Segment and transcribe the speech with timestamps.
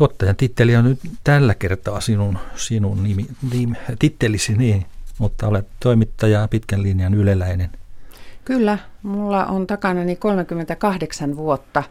[0.00, 4.86] Tuottajan titteli on nyt tällä kertaa sinun, sinun nimi, nimi, tittelisi, niin,
[5.18, 7.70] mutta olet toimittaja pitkän linjan yleläinen.
[8.44, 11.82] Kyllä, mulla on takanani 38 vuotta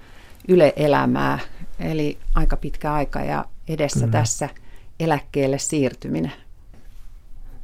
[0.47, 1.39] yle-elämää,
[1.79, 4.11] eli aika pitkä aika ja edessä Kyllä.
[4.11, 4.49] tässä
[4.99, 6.33] eläkkeelle siirtyminen.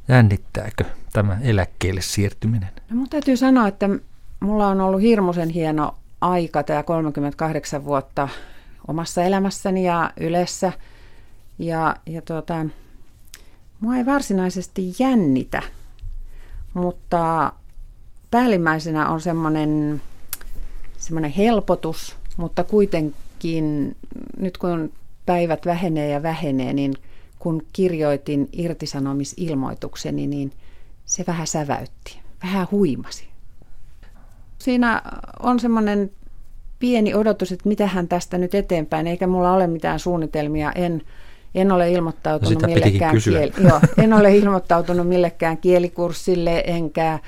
[0.08, 2.70] Jännittääkö tämä eläkkeelle siirtyminen?
[2.90, 3.88] No, mun täytyy sanoa, että
[4.40, 8.28] mulla on ollut hirmuisen hieno aika tämä 38 vuotta
[8.88, 10.72] omassa elämässäni ja ylessä.
[11.58, 12.66] Ja, ja tuota,
[13.80, 15.62] mua ei varsinaisesti jännitä,
[16.74, 17.52] mutta
[18.30, 20.02] päällimmäisenä on semmoinen,
[20.98, 23.96] semmoinen helpotus, mutta kuitenkin
[24.38, 24.92] nyt kun
[25.26, 26.94] päivät vähenee ja vähenee, niin
[27.38, 30.52] kun kirjoitin irtisanomisilmoitukseni, niin
[31.04, 33.28] se vähän säväytti, vähän huimasi.
[34.58, 35.02] Siinä
[35.40, 36.10] on semmoinen
[36.78, 40.72] pieni odotus, että mitähän tästä nyt eteenpäin, eikä mulla ole mitään suunnitelmia.
[40.72, 41.02] En,
[41.54, 47.18] en ole ilmoittautunut no millekään, kieli, joo, en ole ilmoittautunut millekään kielikurssille, enkä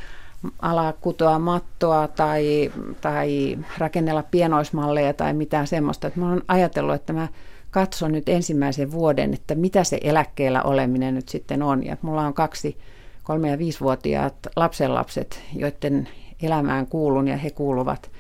[0.59, 6.07] ala kutoa mattoa tai, tai rakennella pienoismalleja tai mitään semmoista.
[6.07, 7.29] Että mä olen ajatellut, että mä
[7.71, 11.87] katson nyt ensimmäisen vuoden, että mitä se eläkkeellä oleminen nyt sitten on.
[11.87, 12.79] Ja mulla on kaksi
[13.23, 16.09] kolme- ja viisivuotiaat lapsenlapset, joiden
[16.43, 18.11] elämään kuulun ja he kuuluvat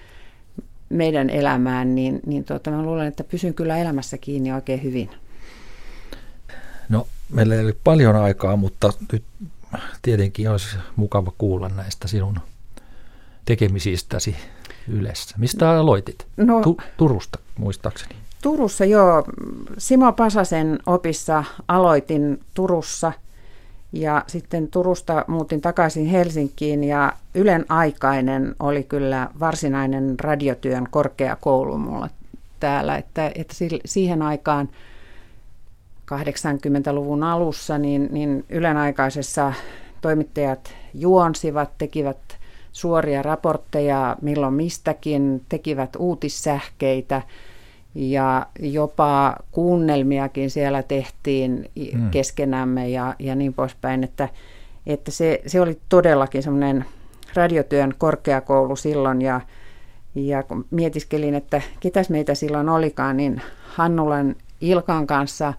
[0.88, 5.10] meidän elämään, niin, niin tuota, mä luulen, että pysyn kyllä elämässä kiinni oikein hyvin.
[6.88, 9.24] No, meillä ei ole paljon aikaa, mutta nyt
[10.02, 12.40] tietenkin olisi mukava kuulla näistä sinun
[13.44, 14.36] tekemisistäsi
[14.88, 15.34] yleensä.
[15.38, 16.26] Mistä aloitit?
[16.36, 18.14] No, tu- Turusta muistaakseni.
[18.42, 19.24] Turussa joo.
[19.78, 23.12] Simo Pasasen opissa aloitin Turussa
[23.92, 32.08] ja sitten Turusta muutin takaisin Helsinkiin ja Ylen aikainen oli kyllä varsinainen radiotyön korkeakoulu mulla
[32.60, 34.68] täällä, että, että siihen aikaan
[36.12, 39.52] 80-luvun alussa niin, niin Ylen aikaisessa
[40.00, 42.18] toimittajat juonsivat, tekivät
[42.72, 47.22] suoria raportteja milloin mistäkin, tekivät uutissähkeitä–
[47.98, 52.10] ja jopa kuunnelmiakin siellä tehtiin mm.
[52.10, 54.28] keskenämme ja, ja niin poispäin, että,
[54.86, 56.84] että se, se oli todellakin semmoinen
[57.34, 59.40] radiotyön korkeakoulu silloin ja,
[60.14, 65.52] ja kun mietiskelin, että ketäs meitä silloin olikaan, niin Hannulan Ilkan kanssa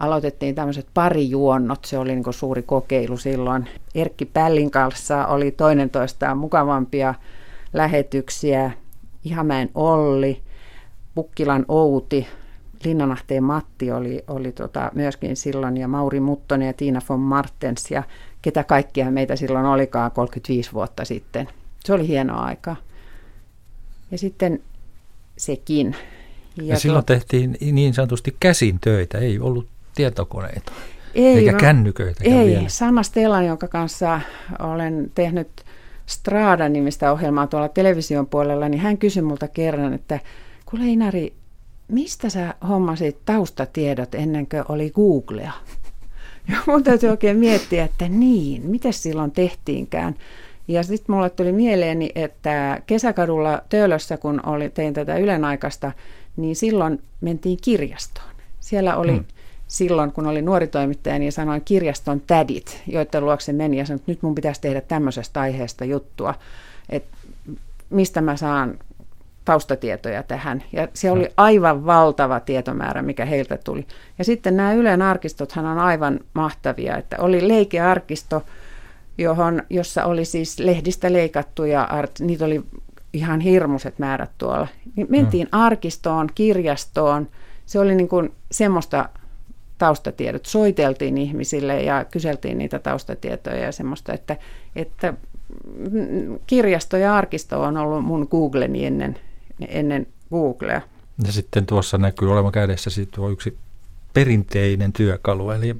[0.00, 3.68] aloitettiin tämmöiset parijuonnot, se oli niin suuri kokeilu silloin.
[3.94, 7.14] Erkki Pällin kanssa oli toinen toistaan mukavampia
[7.72, 8.70] lähetyksiä,
[9.24, 10.42] Ihamäen Olli–
[11.14, 12.26] Pukkilan Outi,
[12.84, 18.02] Linnanahteen Matti oli, oli tota myöskin silloin, ja Mauri Muttonen ja Tiina von Martens, ja
[18.42, 21.48] ketä kaikkia meitä silloin olikaan 35 vuotta sitten.
[21.84, 22.76] Se oli hieno aika.
[24.10, 24.62] Ja sitten
[25.36, 25.96] sekin.
[26.56, 27.16] Ja, ja silloin tuo...
[27.16, 30.72] tehtiin niin sanotusti käsin töitä, ei ollut tietokoneita.
[31.14, 32.24] Ei, eikä no, kännyköitä.
[32.24, 32.68] Ei, vielä.
[32.68, 34.20] Sanna Stellan, jonka kanssa
[34.58, 35.48] olen tehnyt
[36.06, 40.20] Strada-nimistä ohjelmaa tuolla television puolella, niin hän kysyi multa kerran, että
[40.70, 41.32] Kuule Inari,
[41.88, 45.52] mistä sä hommasit taustatiedot ennen kuin oli Googlea?
[46.48, 50.14] Ja mun täytyy oikein miettiä, että niin, miten silloin tehtiinkään.
[50.68, 55.92] Ja sitten mulle tuli mieleeni, että kesäkadulla Töölössä, kun oli, tein tätä Ylen aikasta,
[56.36, 58.34] niin silloin mentiin kirjastoon.
[58.60, 59.24] Siellä oli hmm.
[59.68, 64.12] silloin, kun oli nuori toimittaja, niin sanoin kirjaston tädit, joiden luokse meni ja sanoin, että
[64.12, 66.34] nyt mun pitäisi tehdä tämmöisestä aiheesta juttua,
[66.88, 67.16] että
[67.90, 68.78] mistä mä saan
[69.44, 70.62] taustatietoja tähän.
[70.72, 73.86] Ja se oli aivan valtava tietomäärä, mikä heiltä tuli.
[74.18, 78.42] Ja sitten nämä Ylen arkistothan on aivan mahtavia, että oli leikearkisto,
[79.18, 82.62] johon, jossa oli siis lehdistä leikattuja, art, niitä oli
[83.12, 84.68] ihan hirmuiset määrät tuolla.
[84.96, 85.62] Niin mentiin no.
[85.64, 87.28] arkistoon, kirjastoon,
[87.66, 89.08] se oli niin kuin semmoista
[89.78, 90.46] taustatiedot.
[90.46, 94.36] Soiteltiin ihmisille ja kyseltiin niitä taustatietoja ja semmoista, että,
[94.76, 95.14] että
[96.46, 99.16] kirjasto ja arkisto on ollut mun Googleni ennen,
[99.68, 100.80] ennen Googlea.
[101.26, 103.58] Ja sitten tuossa näkyy olevan kädessä tuo yksi
[104.14, 105.76] perinteinen työkalu, eli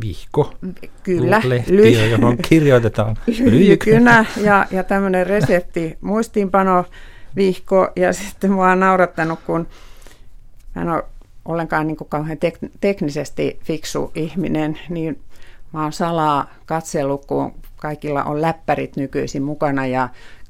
[0.00, 0.54] vihko.
[1.02, 1.40] Kyllä.
[1.44, 3.16] Lehti, ly- johon kirjoitetaan
[3.50, 6.84] lyijykynä ja, ja tämmöinen resepti, muistiinpano,
[7.36, 7.88] vihko.
[7.96, 9.66] Ja sitten mua on naurattanut, kun
[10.74, 11.04] mä en ole
[11.44, 15.20] ollenkaan niin kuin kauhean tek- teknisesti fiksu ihminen, niin
[15.72, 20.08] mä oon salaa katsellut, kun kaikilla on läppärit nykyisin mukana ja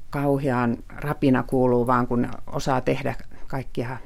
[0.09, 3.15] kauhean rapina kuuluu vaan, kun osaa tehdä
[3.47, 3.97] kaikkia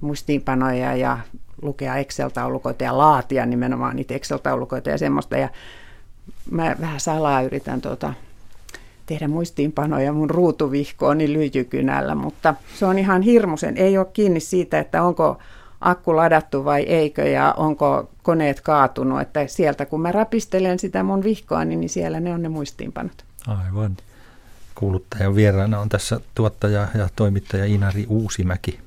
[0.00, 1.18] muistiinpanoja ja
[1.62, 5.36] lukea Excel-taulukoita ja laatia nimenomaan niitä Excel-taulukoita ja semmoista.
[5.36, 5.48] Ja
[6.50, 8.14] mä vähän salaa yritän tuota,
[9.06, 13.76] tehdä muistiinpanoja mun ruutuvihkooni lyijykynällä, mutta se on ihan hirmuisen.
[13.76, 15.38] Ei ole kiinni siitä, että onko
[15.80, 19.20] akku ladattu vai eikö ja onko koneet kaatunut.
[19.20, 23.24] Että sieltä kun mä rapistelen sitä mun vihkoa, niin siellä ne on ne muistiinpanot.
[23.46, 23.96] Aivan.
[24.74, 28.80] Kuuluttajan vieraana on tässä tuottaja ja toimittaja Inari Uusimäki.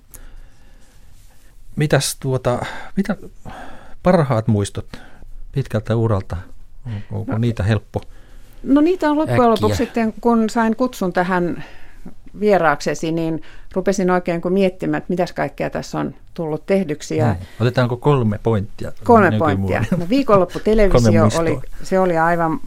[1.76, 2.66] Mitäs tuota,
[2.98, 3.16] mitä
[4.04, 4.88] parhaat muistot
[5.52, 6.38] pitkältä uralta?
[7.12, 8.02] Onko no, niitä helppo?
[8.64, 11.64] No niitä on loppujen lopuksi sitten, kun sain kutsun tähän
[12.40, 13.42] vieraaksesi, niin
[13.74, 17.18] rupesin oikein kun miettimään, että mitäs kaikkea tässä on tullut tehdyksi.
[17.18, 18.92] Ja otetaanko kolme pointtia?
[19.04, 19.84] Kolme pointtia.
[19.98, 22.60] No, viikonloppu televisio oli, se oli aivan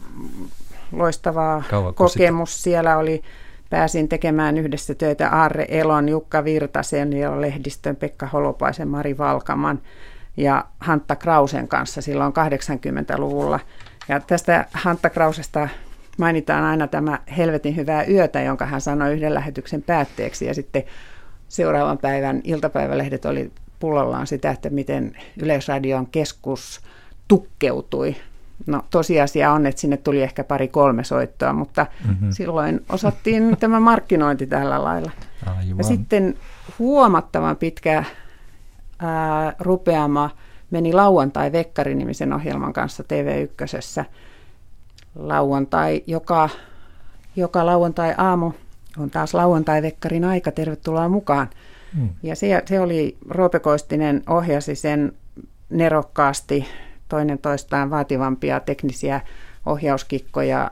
[0.91, 1.63] loistava
[1.95, 2.53] kokemus.
[2.53, 2.63] Sitä?
[2.63, 3.21] Siellä oli,
[3.69, 9.81] pääsin tekemään yhdessä töitä Arre Elon, Jukka Virtasen ja lehdistön Pekka Holopaisen, Mari Valkaman
[10.37, 13.59] ja Hantta Krausen kanssa silloin 80-luvulla.
[14.07, 15.69] Ja tästä Hantta Krausesta
[16.17, 20.45] mainitaan aina tämä helvetin hyvää yötä, jonka hän sanoi yhden lähetyksen päätteeksi.
[20.45, 20.83] Ja sitten
[21.47, 26.81] seuraavan päivän iltapäivälehdet oli pullollaan sitä, että miten Yleisradion keskus
[27.27, 28.15] tukkeutui.
[28.67, 32.31] No tosiasia on, että sinne tuli ehkä pari kolme soittoa, mutta mm-hmm.
[32.31, 35.11] silloin osattiin tämä markkinointi tällä lailla.
[35.45, 35.77] Aivan.
[35.77, 36.35] Ja sitten
[36.79, 38.03] huomattavan pitkä
[38.99, 40.29] ää, rupeama
[40.71, 44.05] meni Lauantai-Vekkari-nimisen ohjelman kanssa TV1
[45.15, 46.49] lauantai, joka,
[47.35, 48.51] joka lauantai-aamu
[48.97, 51.49] on taas lauantai-vekkarin aika, tervetuloa mukaan.
[51.95, 52.09] Hmm.
[52.23, 55.13] Ja se, se oli, Roope Koistinen ohjasi sen
[55.69, 56.65] nerokkaasti
[57.09, 59.21] toinen toistaan vaativampia teknisiä
[59.65, 60.71] ohjauskikkoja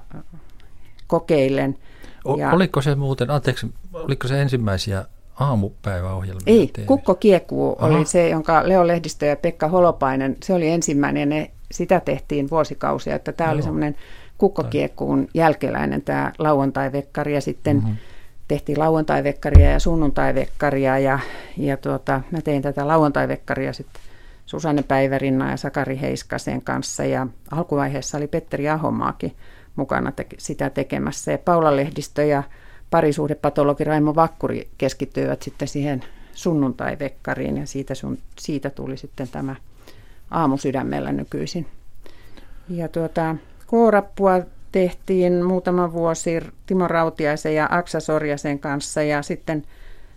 [1.07, 1.77] kokeillen.
[2.25, 5.05] O, ja, oliko se muuten, anteeksi, oliko se ensimmäisiä
[5.39, 6.43] aamupäiväohjelmia?
[6.45, 6.85] Ei, TV?
[6.85, 7.87] Kukko Kiekuu Aha.
[7.87, 13.15] oli se, jonka Leo Lehdistö ja Pekka Holopainen, se oli ensimmäinen, ne, sitä tehtiin vuosikausia,
[13.15, 13.53] että tämä Joo.
[13.53, 13.95] oli semmoinen
[14.37, 17.95] kukkokiekkuun jälkeläinen tämä lauantai-vekkari ja sitten mm-hmm.
[18.47, 21.19] tehtiin lauantai-vekkaria ja sunnuntai-vekkaria ja,
[21.57, 24.01] ja tuota, mä tein tätä lauantai-vekkaria sitten
[24.47, 29.35] Susanne Päivärinna ja Sakari Heiskasen kanssa ja alkuvaiheessa oli Petteri Ahomaakin
[29.75, 32.43] mukana te- sitä tekemässä ja Paula Lehdistö ja
[32.89, 36.03] parisuhdepatologi Raimo Vakkuri keskittyivät sitten siihen
[36.33, 39.55] sunnuntai-vekkariin ja siitä, sun, siitä tuli sitten tämä
[40.31, 41.65] aamusydämellä nykyisin.
[42.69, 43.35] Ja tuota,
[43.67, 44.41] K-rappua
[44.71, 49.63] tehtiin muutama vuosi Timo Rautiaisen ja Aksa Sorjasen kanssa ja sitten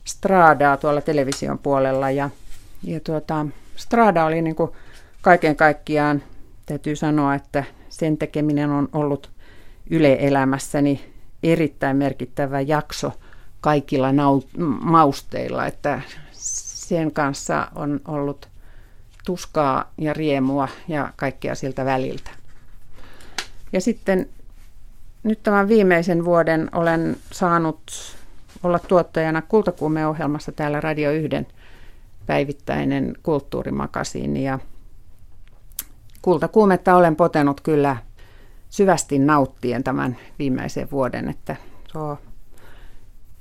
[0.04, 2.10] Stradaa tuolla television puolella.
[2.10, 2.30] Ja,
[2.82, 3.46] ja tuota,
[3.80, 4.70] Strada oli niin kuin
[5.22, 6.22] kaiken kaikkiaan,
[6.66, 9.30] täytyy sanoa, että sen tekeminen on ollut
[9.90, 11.12] Yle-elämässäni
[11.42, 13.12] erittäin merkittävä jakso
[13.60, 16.00] kaikilla nau- mausteilla, että
[16.32, 18.48] sen kanssa on ollut
[19.26, 22.30] tuskaa ja riemua ja kaikkea siltä väliltä.
[23.72, 24.28] Ja sitten
[25.22, 27.92] nyt tämän viimeisen vuoden olen saanut
[28.62, 31.28] olla tuottajana Kultakuume-ohjelmassa täällä Radio 1
[32.30, 34.58] päivittäinen kulttuurimakasiini ja
[36.22, 37.96] kultakuumetta olen potenut kyllä
[38.68, 41.56] syvästi nauttien tämän viimeisen vuoden, että
[41.92, 42.18] tuo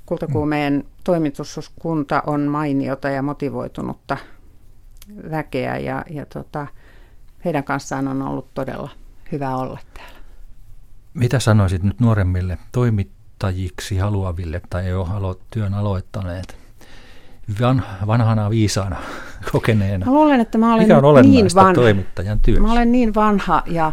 [0.06, 4.18] Kultakuumeen toimituskunta on mainiota ja motivoitunutta
[5.32, 6.68] väkeä ja, ja tota,
[7.46, 8.90] heidän kanssaan on ollut todella
[9.32, 10.20] hyvä olla täällä.
[11.14, 15.08] Mitä sanoisit nyt nuoremmille toimittajiksi haluaville tai jo
[15.52, 16.59] työn aloittaneet?
[17.62, 18.98] Van, vanhana viisaana
[19.52, 20.06] kokeneena.
[20.06, 22.62] Mä luulen, että mä olen Mikä on niin vanha, toimittajan työssä?
[22.64, 23.92] Mä olen niin vanha ja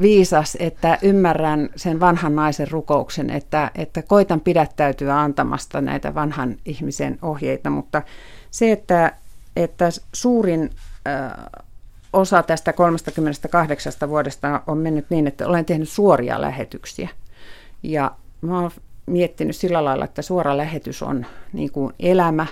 [0.00, 7.18] viisas, että ymmärrän sen vanhan naisen rukouksen, että, että koitan pidättäytyä antamasta näitä vanhan ihmisen
[7.22, 8.02] ohjeita, mutta
[8.50, 9.12] se, että,
[9.56, 10.70] että suurin
[11.08, 11.30] äh,
[12.12, 17.08] osa tästä 38 vuodesta on mennyt niin, että olen tehnyt suoria lähetyksiä.
[17.82, 18.70] Ja mä oon
[19.06, 22.46] miettinyt sillä lailla, että suora lähetys on niin kuin elämä.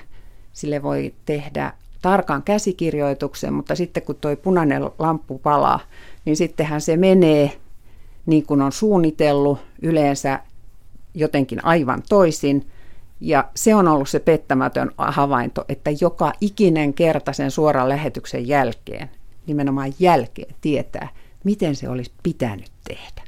[0.53, 5.81] Sille voi tehdä tarkan käsikirjoituksen, mutta sitten kun tuo punainen lamppu palaa,
[6.25, 7.53] niin sittenhän se menee
[8.27, 10.41] niin kuin on suunnitellut, yleensä
[11.15, 12.67] jotenkin aivan toisin.
[13.21, 19.11] Ja se on ollut se pettämätön havainto, että joka ikinen kerta sen suoran lähetyksen jälkeen
[19.47, 21.09] nimenomaan jälkeen tietää,
[21.45, 23.22] miten se olisi pitänyt tehdä.